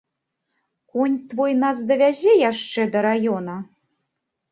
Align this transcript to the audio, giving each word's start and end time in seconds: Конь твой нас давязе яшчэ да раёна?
Конь 0.91 1.17
твой 1.33 1.51
нас 1.63 1.77
давязе 1.91 2.31
яшчэ 2.51 2.81
да 2.95 2.99
раёна? 3.07 3.55